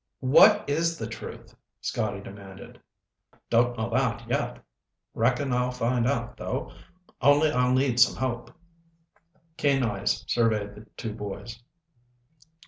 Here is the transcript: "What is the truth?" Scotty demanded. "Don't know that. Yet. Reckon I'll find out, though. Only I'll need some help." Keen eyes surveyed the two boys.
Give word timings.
"What 0.25 0.67
is 0.67 0.97
the 0.97 1.05
truth?" 1.05 1.55
Scotty 1.79 2.21
demanded. 2.21 2.81
"Don't 3.51 3.77
know 3.77 3.91
that. 3.91 4.27
Yet. 4.27 4.57
Reckon 5.13 5.53
I'll 5.53 5.69
find 5.69 6.07
out, 6.07 6.37
though. 6.37 6.71
Only 7.21 7.51
I'll 7.51 7.75
need 7.75 7.99
some 7.99 8.15
help." 8.15 8.51
Keen 9.57 9.83
eyes 9.83 10.25
surveyed 10.27 10.73
the 10.73 10.87
two 10.97 11.13
boys. 11.13 11.61